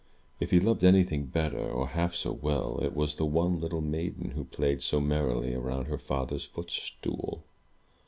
[0.39, 4.31] If he loved anything better, or half so well, it was the one little maiden
[4.31, 7.43] who played so merrily around her father's footstool.